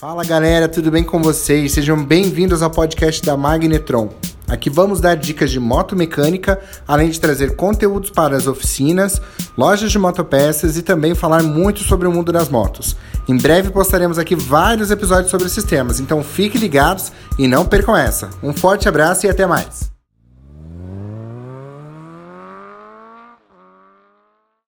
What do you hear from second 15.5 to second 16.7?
temas, então fiquem